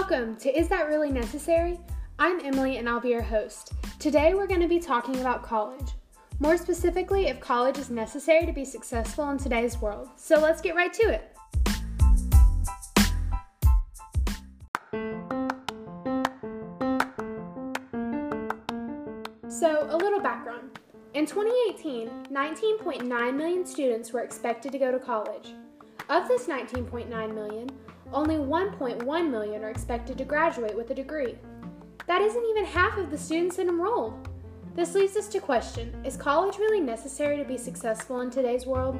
Welcome 0.00 0.36
to 0.36 0.58
Is 0.58 0.66
That 0.68 0.88
Really 0.88 1.10
Necessary? 1.10 1.78
I'm 2.18 2.40
Emily 2.40 2.78
and 2.78 2.88
I'll 2.88 3.00
be 3.00 3.10
your 3.10 3.20
host. 3.20 3.74
Today 3.98 4.32
we're 4.32 4.46
going 4.46 4.62
to 4.62 4.66
be 4.66 4.78
talking 4.78 5.20
about 5.20 5.42
college. 5.42 5.92
More 6.38 6.56
specifically, 6.56 7.26
if 7.26 7.38
college 7.38 7.76
is 7.76 7.90
necessary 7.90 8.46
to 8.46 8.52
be 8.52 8.64
successful 8.64 9.28
in 9.28 9.36
today's 9.36 9.78
world. 9.78 10.08
So 10.16 10.40
let's 10.40 10.62
get 10.62 10.74
right 10.74 10.90
to 10.94 11.02
it. 11.02 11.36
So, 19.50 19.86
a 19.90 19.96
little 19.98 20.20
background. 20.20 20.78
In 21.12 21.26
2018, 21.26 22.08
19.9 22.32 23.36
million 23.36 23.66
students 23.66 24.14
were 24.14 24.22
expected 24.22 24.72
to 24.72 24.78
go 24.78 24.90
to 24.90 24.98
college. 24.98 25.50
Of 26.08 26.26
this 26.26 26.46
19.9 26.46 27.34
million, 27.34 27.68
only 28.12 28.36
1.1 28.36 29.30
million 29.30 29.64
are 29.64 29.70
expected 29.70 30.18
to 30.18 30.24
graduate 30.24 30.76
with 30.76 30.90
a 30.90 30.94
degree. 30.94 31.36
That 32.06 32.22
isn't 32.22 32.44
even 32.44 32.64
half 32.64 32.98
of 32.98 33.10
the 33.10 33.18
students 33.18 33.58
enrolled. 33.58 34.28
This 34.74 34.94
leads 34.94 35.16
us 35.16 35.28
to 35.28 35.40
question 35.40 35.94
Is 36.04 36.16
college 36.16 36.58
really 36.58 36.80
necessary 36.80 37.36
to 37.36 37.44
be 37.44 37.56
successful 37.56 38.20
in 38.20 38.30
today's 38.30 38.66
world? 38.66 38.98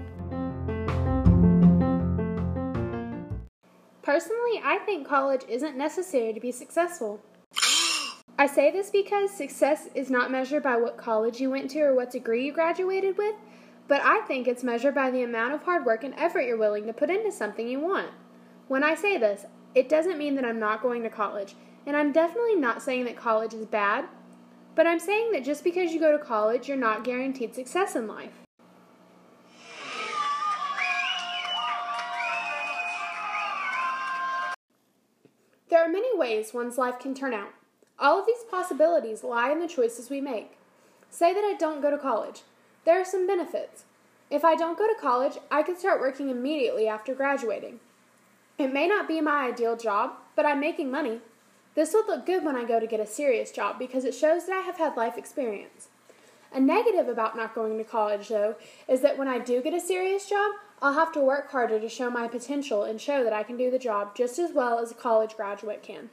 Personally, 4.03 4.61
I 4.65 4.81
think 4.85 5.07
college 5.07 5.43
isn't 5.49 5.77
necessary 5.77 6.33
to 6.33 6.41
be 6.41 6.53
successful. 6.53 7.21
I 8.39 8.47
say 8.47 8.71
this 8.71 8.91
because 8.91 9.31
success 9.31 9.89
is 9.95 10.11
not 10.11 10.31
measured 10.31 10.63
by 10.63 10.77
what 10.77 10.97
college 10.97 11.41
you 11.41 11.51
went 11.51 11.71
to 11.73 11.81
or 11.81 11.95
what 11.95 12.11
degree 12.11 12.47
you 12.47 12.53
graduated 12.53 13.19
with, 13.19 13.35
but 13.87 14.01
I 14.03 14.23
think 14.23 14.49
it's 14.49 14.65
measured 14.65 14.95
by 14.95 15.11
the 15.11 15.23
amount 15.23 15.55
of 15.55 15.63
hard 15.63 15.85
work 15.85 16.05
and 16.05 16.15
effort 16.15 16.43
you're 16.43 16.57
willing 16.57 16.87
to 16.87 16.93
put 16.93 17.11
into 17.11 17.31
something 17.31 17.69
you 17.69 17.81
want. 17.81 18.09
When 18.71 18.85
I 18.85 18.95
say 18.95 19.19
this, 19.19 19.47
it 19.75 19.89
doesn't 19.89 20.17
mean 20.17 20.37
that 20.37 20.45
I'm 20.45 20.61
not 20.61 20.81
going 20.81 21.03
to 21.03 21.11
college, 21.11 21.57
and 21.85 21.97
I'm 21.97 22.13
definitely 22.13 22.55
not 22.55 22.81
saying 22.81 23.05
that 23.07 23.17
college 23.17 23.53
is 23.53 23.67
bad, 23.67 24.05
but 24.77 24.87
I'm 24.87 25.01
saying 25.01 25.33
that 25.33 25.43
just 25.43 25.65
because 25.65 25.93
you 25.93 25.99
go 25.99 26.17
to 26.17 26.25
college, 26.25 26.69
you're 26.69 26.77
not 26.77 27.03
guaranteed 27.03 27.53
success 27.53 27.97
in 27.97 28.07
life. 28.07 28.31
There 35.69 35.85
are 35.85 35.89
many 35.89 36.17
ways 36.17 36.55
one's 36.55 36.79
life 36.79 37.01
can 37.01 37.13
turn 37.13 37.35
out. 37.35 37.51
All 37.99 38.21
of 38.21 38.27
these 38.27 38.45
possibilities 38.49 39.25
lie 39.25 39.51
in 39.51 39.59
the 39.59 39.67
choices 39.67 40.09
we 40.09 40.21
make. 40.21 40.59
Say 41.11 41.35
that 41.35 41.43
I 41.43 41.57
don't 41.59 41.83
go 41.83 41.91
to 41.91 41.99
college. 41.99 42.43
There 42.85 43.01
are 43.01 43.05
some 43.05 43.27
benefits. 43.27 43.83
If 44.31 44.45
I 44.45 44.55
don't 44.55 44.79
go 44.79 44.87
to 44.87 45.01
college, 45.01 45.39
I 45.51 45.65
could 45.65 45.77
start 45.81 46.01
working 46.01 46.31
immediately 46.31 46.87
after 46.87 47.17
graduating. 47.17 47.81
It 48.61 48.75
may 48.75 48.87
not 48.87 49.09
be 49.09 49.23
my 49.23 49.47
ideal 49.47 49.75
job, 49.75 50.11
but 50.37 50.45
I'm 50.45 50.61
making 50.61 50.91
money. 50.91 51.21
This 51.75 51.95
will 51.95 52.07
look 52.07 52.27
good 52.27 52.45
when 52.45 52.57
I 52.57 52.67
go 52.67 52.79
to 52.79 52.87
get 52.87 53.01
a 53.01 53.07
serious 53.07 53.51
job 53.51 53.79
because 53.79 54.05
it 54.05 54.15
shows 54.15 54.45
that 54.45 54.55
I 54.55 54.61
have 54.61 54.77
had 54.77 54.99
life 54.99 55.17
experience. 55.17 55.89
A 56.53 56.61
negative 56.61 57.09
about 57.09 57.35
not 57.35 57.55
going 57.55 57.79
to 57.79 57.85
college, 57.85 58.29
though, 58.29 58.57
is 58.87 59.01
that 59.01 59.17
when 59.17 59.29
I 59.29 59.39
do 59.39 59.63
get 59.63 59.73
a 59.73 59.81
serious 59.81 60.29
job, 60.29 60.53
I'll 60.83 60.93
have 60.93 61.11
to 61.13 61.21
work 61.21 61.51
harder 61.51 61.81
to 61.81 61.89
show 61.89 62.11
my 62.11 62.29
potential 62.29 62.83
and 62.85 63.01
show 63.01 63.25
that 63.25 63.33
I 63.33 63.45
can 63.45 63.57
do 63.57 63.71
the 63.71 63.79
job 63.79 64.15
just 64.15 64.39
as 64.39 64.53
well 64.53 64.79
as 64.79 64.91
a 64.91 64.95
college 64.95 65.37
graduate 65.37 65.83
can. 65.83 66.11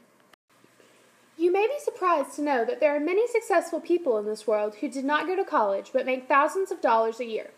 You 1.38 1.52
may 1.52 1.68
be 1.68 1.80
surprised 1.84 2.34
to 2.38 2.42
know 2.42 2.64
that 2.64 2.80
there 2.80 2.95
are 2.95 3.00
many 3.02 3.28
successful 3.28 3.81
people 3.81 4.18
in 4.18 4.25
this 4.25 4.48
world 4.48 4.75
who 4.75 4.88
did 4.88 5.03
not 5.03 5.28
go 5.28 5.36
to 5.36 5.44
college 5.44 5.90
but 5.92 6.06
make 6.06 6.30
thousands 6.30 6.72
of 6.72 6.80
dollars 6.80 7.20
a 7.20 7.25
year. 7.25 7.52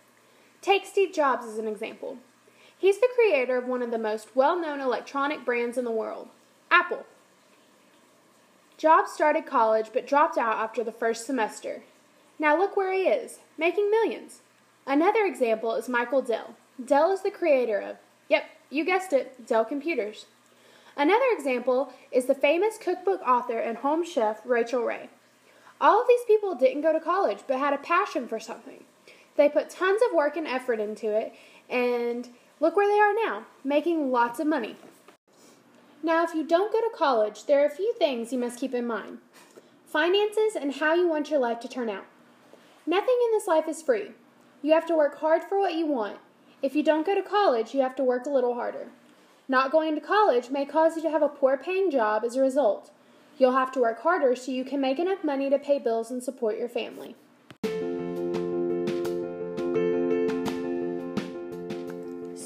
Take 0.64 0.88
Steve 0.88 1.14
Jobs 1.14 1.46
as 1.46 1.60
an 1.60 1.68
example. 1.68 2.18
He's 2.80 3.00
the 3.00 3.10
creator 3.14 3.58
of 3.58 3.68
one 3.68 3.82
of 3.82 3.92
the 3.92 3.98
most 3.98 4.30
well 4.36 4.60
known 4.60 4.80
electronic 4.80 5.44
brands 5.44 5.78
in 5.78 5.84
the 5.84 5.92
world, 5.92 6.30
Apple. 6.72 7.06
Jobs 8.78 9.12
started 9.12 9.46
college 9.46 9.88
but 9.94 10.08
dropped 10.08 10.38
out 10.38 10.56
after 10.56 10.84
the 10.84 10.94
first 10.94 11.26
semester. 11.26 11.84
Now 12.40 12.58
look 12.58 12.78
where 12.78 12.94
he 12.94 13.02
is, 13.02 13.40
making 13.58 13.92
millions. 13.92 14.40
Another 14.88 15.26
example 15.26 15.76
is 15.76 15.90
Michael 15.90 16.22
Dell. 16.22 16.56
Dell 16.84 17.12
is 17.12 17.22
the 17.22 17.30
creator 17.30 17.80
of, 17.80 17.98
yep, 18.30 18.46
you 18.70 18.86
guessed 18.86 19.12
it, 19.12 19.46
Dell 19.46 19.66
Computers. 19.66 20.26
Another 20.96 21.26
example 21.34 21.92
is 22.14 22.26
the 22.26 22.34
famous 22.34 22.78
cookbook 22.78 23.22
author 23.28 23.60
and 23.60 23.80
home 23.80 24.06
chef 24.06 24.40
Rachael 24.46 24.84
Ray. 24.84 25.10
All 25.82 26.02
of 26.02 26.08
these 26.08 26.24
people 26.26 26.56
didn't 26.56 26.82
go 26.82 26.94
to 26.94 27.00
college 27.02 27.40
but 27.46 27.60
had 27.60 27.74
a 27.74 27.78
passion 27.78 28.26
for 28.26 28.40
something. 28.40 28.86
They 29.36 29.50
put 29.50 29.70
tons 29.70 30.02
of 30.08 30.16
work 30.16 30.38
and 30.38 30.48
effort 30.48 30.80
into 30.80 31.12
it, 31.12 31.34
and 31.70 32.30
Look 32.62 32.76
where 32.76 32.88
they 32.88 33.00
are 33.00 33.14
now, 33.26 33.46
making 33.64 34.12
lots 34.12 34.40
of 34.40 34.48
money. 34.48 34.76
Now, 36.04 36.24
if 36.24 36.34
you 36.34 36.44
don't 36.44 36.72
go 36.72 36.80
to 36.80 36.96
college, 36.96 37.46
there 37.46 37.62
are 37.62 37.68
a 37.68 37.70
few 37.70 37.94
things 37.94 38.34
you 38.34 38.40
must 38.40 38.60
keep 38.60 38.74
in 38.74 38.86
mind 38.86 39.20
finances 39.86 40.56
and 40.56 40.76
how 40.76 40.94
you 40.94 41.08
want 41.08 41.32
your 41.32 41.40
life 41.40 41.60
to 41.60 41.68
turn 41.68 41.90
out. 41.90 42.06
Nothing 42.86 43.18
in 43.26 43.32
this 43.32 43.48
life 43.48 43.68
is 43.68 43.82
free. 43.82 44.12
You 44.62 44.74
have 44.74 44.86
to 44.86 44.96
work 44.96 45.18
hard 45.20 45.44
for 45.44 45.58
what 45.58 45.74
you 45.74 45.88
want. 45.88 46.18
If 46.62 46.76
you 46.76 46.84
don't 46.84 47.06
go 47.06 47.16
to 47.16 47.24
college, 47.24 47.74
you 47.74 47.82
have 47.82 47.96
to 47.96 48.04
work 48.04 48.26
a 48.26 48.30
little 48.30 48.54
harder. 48.54 48.90
Not 49.48 49.72
going 49.72 49.96
to 49.96 50.02
college 50.02 50.52
may 50.52 50.66
cause 50.66 50.96
you 50.96 51.02
to 51.02 51.10
have 51.10 51.24
a 51.24 51.30
poor 51.30 51.58
paying 51.58 51.90
job 51.90 52.24
as 52.24 52.36
a 52.36 52.42
result. 52.42 52.92
You'll 53.40 53.54
have 53.54 53.72
to 53.72 53.80
work 53.80 54.02
harder 54.02 54.36
so 54.36 54.52
you 54.52 54.64
can 54.64 54.80
make 54.80 55.00
enough 55.00 55.24
money 55.24 55.50
to 55.50 55.58
pay 55.58 55.80
bills 55.80 56.12
and 56.12 56.22
support 56.22 56.60
your 56.60 56.70
family. 56.70 57.16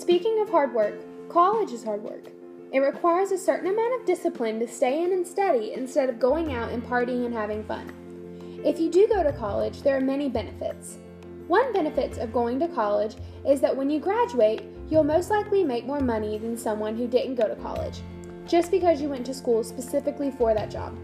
Speaking 0.03 0.41
of 0.41 0.49
hard 0.49 0.73
work, 0.73 0.95
college 1.29 1.71
is 1.71 1.81
hard 1.81 2.03
work. 2.03 2.25
It 2.73 2.79
requires 2.79 3.31
a 3.31 3.37
certain 3.37 3.69
amount 3.69 4.01
of 4.01 4.05
discipline 4.05 4.59
to 4.59 4.67
stay 4.67 5.01
in 5.01 5.13
and 5.13 5.25
study 5.25 5.71
instead 5.71 6.09
of 6.09 6.19
going 6.19 6.51
out 6.51 6.73
and 6.73 6.83
partying 6.83 7.25
and 7.25 7.33
having 7.33 7.63
fun. 7.63 7.89
If 8.65 8.81
you 8.81 8.91
do 8.91 9.07
go 9.07 9.23
to 9.23 9.31
college, 9.31 9.81
there 9.81 9.95
are 9.95 10.01
many 10.01 10.27
benefits. 10.27 10.97
One 11.47 11.71
benefit 11.71 12.17
of 12.17 12.33
going 12.33 12.59
to 12.59 12.67
college 12.67 13.15
is 13.47 13.61
that 13.61 13.73
when 13.73 13.89
you 13.89 14.01
graduate, 14.01 14.63
you'll 14.89 15.05
most 15.05 15.29
likely 15.29 15.63
make 15.63 15.85
more 15.85 16.01
money 16.01 16.37
than 16.37 16.57
someone 16.57 16.97
who 16.97 17.07
didn't 17.07 17.35
go 17.35 17.47
to 17.47 17.55
college, 17.55 18.01
just 18.45 18.71
because 18.71 19.01
you 19.01 19.07
went 19.07 19.25
to 19.27 19.33
school 19.33 19.63
specifically 19.63 20.31
for 20.31 20.53
that 20.53 20.69
job. 20.69 20.97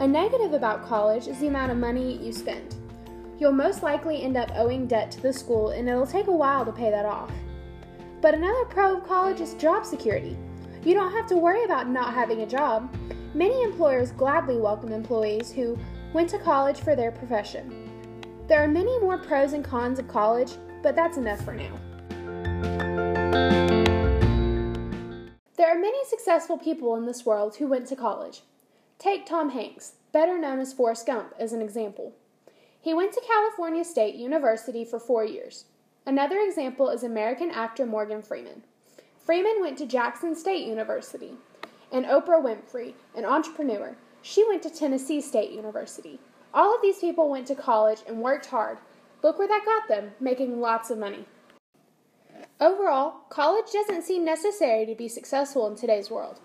A 0.00 0.06
negative 0.06 0.52
about 0.52 0.86
college 0.86 1.28
is 1.28 1.38
the 1.38 1.48
amount 1.48 1.72
of 1.72 1.78
money 1.78 2.18
you 2.22 2.34
spend. 2.34 2.76
You'll 3.38 3.52
most 3.52 3.82
likely 3.82 4.22
end 4.22 4.36
up 4.36 4.50
owing 4.54 4.86
debt 4.86 5.10
to 5.12 5.22
the 5.22 5.32
school, 5.32 5.70
and 5.70 5.88
it'll 5.88 6.06
take 6.06 6.26
a 6.26 6.30
while 6.30 6.66
to 6.66 6.72
pay 6.72 6.90
that 6.90 7.06
off. 7.06 7.30
But 8.20 8.34
another 8.34 8.64
pro 8.64 8.96
of 8.96 9.06
college 9.06 9.40
is 9.40 9.54
job 9.54 9.86
security. 9.86 10.36
You 10.84 10.94
don't 10.94 11.12
have 11.12 11.28
to 11.28 11.36
worry 11.36 11.62
about 11.62 11.88
not 11.88 12.14
having 12.14 12.40
a 12.40 12.46
job. 12.46 12.92
Many 13.32 13.62
employers 13.62 14.10
gladly 14.10 14.56
welcome 14.56 14.92
employees 14.92 15.52
who 15.52 15.78
went 16.12 16.28
to 16.30 16.38
college 16.38 16.80
for 16.80 16.96
their 16.96 17.12
profession. 17.12 17.88
There 18.48 18.60
are 18.60 18.66
many 18.66 18.98
more 18.98 19.18
pros 19.18 19.52
and 19.52 19.64
cons 19.64 20.00
of 20.00 20.08
college, 20.08 20.54
but 20.82 20.96
that's 20.96 21.16
enough 21.16 21.44
for 21.44 21.54
now. 21.54 21.72
There 25.56 25.68
are 25.68 25.78
many 25.78 26.04
successful 26.06 26.58
people 26.58 26.96
in 26.96 27.06
this 27.06 27.24
world 27.24 27.56
who 27.56 27.68
went 27.68 27.86
to 27.86 27.96
college. 27.96 28.42
Take 28.98 29.26
Tom 29.26 29.50
Hanks, 29.50 29.92
better 30.12 30.36
known 30.36 30.58
as 30.58 30.72
Forrest 30.72 31.06
Gump, 31.06 31.34
as 31.38 31.52
an 31.52 31.62
example. 31.62 32.14
He 32.80 32.94
went 32.94 33.12
to 33.12 33.22
California 33.24 33.84
State 33.84 34.16
University 34.16 34.84
for 34.84 34.98
four 34.98 35.24
years. 35.24 35.66
Another 36.08 36.38
example 36.40 36.88
is 36.88 37.02
American 37.02 37.50
actor 37.50 37.84
Morgan 37.84 38.22
Freeman. 38.22 38.62
Freeman 39.18 39.60
went 39.60 39.76
to 39.76 39.84
Jackson 39.84 40.34
State 40.34 40.66
University. 40.66 41.34
And 41.92 42.06
Oprah 42.06 42.42
Winfrey, 42.42 42.94
an 43.14 43.26
entrepreneur, 43.26 43.94
she 44.22 44.42
went 44.48 44.62
to 44.62 44.70
Tennessee 44.70 45.20
State 45.20 45.50
University. 45.50 46.18
All 46.54 46.74
of 46.74 46.80
these 46.80 46.98
people 46.98 47.28
went 47.28 47.46
to 47.48 47.54
college 47.54 47.98
and 48.08 48.22
worked 48.22 48.46
hard. 48.46 48.78
Look 49.22 49.38
where 49.38 49.48
that 49.48 49.66
got 49.66 49.86
them, 49.86 50.12
making 50.18 50.62
lots 50.62 50.88
of 50.88 50.96
money. 50.96 51.26
Overall, 52.58 53.26
college 53.28 53.70
doesn't 53.70 54.02
seem 54.02 54.24
necessary 54.24 54.86
to 54.86 54.94
be 54.94 55.08
successful 55.08 55.66
in 55.66 55.76
today's 55.76 56.10
world. 56.10 56.40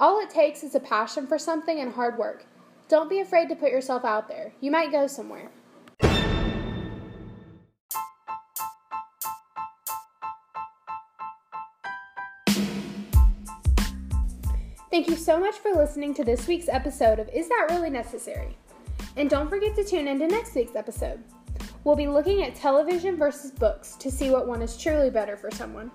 All 0.00 0.18
it 0.18 0.30
takes 0.30 0.62
is 0.64 0.74
a 0.74 0.80
passion 0.80 1.26
for 1.26 1.38
something 1.38 1.78
and 1.78 1.92
hard 1.92 2.16
work. 2.16 2.46
Don't 2.88 3.10
be 3.10 3.20
afraid 3.20 3.50
to 3.50 3.54
put 3.54 3.70
yourself 3.70 4.02
out 4.02 4.28
there. 4.28 4.54
You 4.62 4.70
might 4.70 4.90
go 4.90 5.06
somewhere. 5.08 5.50
Thank 14.94 15.08
you 15.08 15.16
so 15.16 15.40
much 15.40 15.56
for 15.56 15.72
listening 15.72 16.14
to 16.14 16.24
this 16.24 16.46
week's 16.46 16.68
episode 16.68 17.18
of 17.18 17.28
Is 17.30 17.48
That 17.48 17.66
Really 17.68 17.90
Necessary? 17.90 18.56
And 19.16 19.28
don't 19.28 19.50
forget 19.50 19.74
to 19.74 19.82
tune 19.82 20.06
in 20.06 20.20
to 20.20 20.28
next 20.28 20.54
week's 20.54 20.76
episode. 20.76 21.20
We'll 21.82 21.96
be 21.96 22.06
looking 22.06 22.44
at 22.44 22.54
television 22.54 23.16
versus 23.16 23.50
books 23.50 23.96
to 23.96 24.08
see 24.08 24.30
what 24.30 24.46
one 24.46 24.62
is 24.62 24.76
truly 24.76 25.10
better 25.10 25.36
for 25.36 25.50
someone. 25.50 25.90